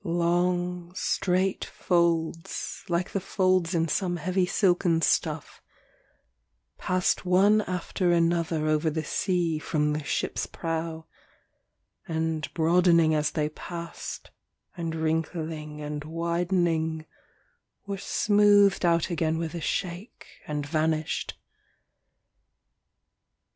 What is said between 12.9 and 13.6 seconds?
as they